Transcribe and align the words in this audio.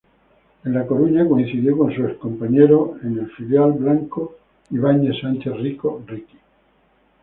En 0.65 0.73
La 0.73 0.87
Coruña 0.87 1.27
coincidió 1.27 1.77
con 1.77 1.93
su 1.93 2.03
ex-compañero 2.03 2.95
en 3.03 3.19
el 3.19 3.29
filial 3.33 3.73
blanco 3.73 4.35
Iván 4.71 5.05
Sánchez-Rico 5.21 6.01
"Riki". 6.07 6.39